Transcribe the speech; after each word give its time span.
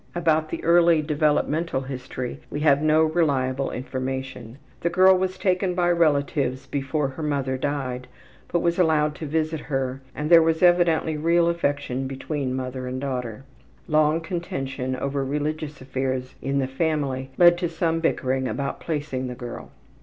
About 0.15 0.49
the 0.49 0.63
early 0.63 1.03
developmental 1.03 1.81
history 1.81 2.39
we 2.49 2.61
have 2.61 2.81
no 2.81 3.03
reliable 3.03 3.69
information. 3.69 4.57
The 4.79 4.89
girl 4.89 5.15
was 5.15 5.37
taken 5.37 5.75
by 5.75 5.91
relatives 5.91 6.65
before 6.65 7.09
her 7.09 7.21
mother 7.21 7.55
died, 7.55 8.07
but 8.47 8.61
was 8.61 8.79
allowed 8.79 9.13
to 9.17 9.27
visit 9.27 9.59
her, 9.59 10.01
and 10.15 10.27
there 10.27 10.41
was 10.41 10.63
evidently 10.63 11.17
real 11.17 11.49
affection 11.49 12.07
between 12.07 12.55
mother 12.55 12.87
and 12.87 12.99
daughter. 12.99 13.45
Long 13.87 14.21
contention 14.21 14.95
over 14.95 15.23
religious 15.23 15.81
affairs 15.81 16.33
in 16.41 16.57
the 16.57 16.65
family 16.65 17.29
led 17.37 17.55
to 17.59 17.69
some 17.69 17.99
bickering 17.99 18.47
about 18.47 18.79
placing 18.79 19.27
the 19.27 19.35
girl. 19.35 19.69